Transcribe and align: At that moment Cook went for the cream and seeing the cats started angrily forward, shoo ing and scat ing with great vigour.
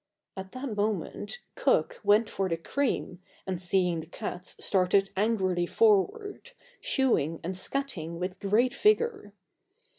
At 0.35 0.51
that 0.53 0.75
moment 0.75 1.41
Cook 1.53 2.01
went 2.03 2.27
for 2.27 2.49
the 2.49 2.57
cream 2.57 3.21
and 3.45 3.61
seeing 3.61 3.99
the 3.99 4.07
cats 4.07 4.55
started 4.59 5.11
angrily 5.15 5.67
forward, 5.67 6.53
shoo 6.79 7.15
ing 7.19 7.39
and 7.43 7.55
scat 7.55 7.95
ing 7.99 8.17
with 8.17 8.39
great 8.39 8.73
vigour. 8.73 9.33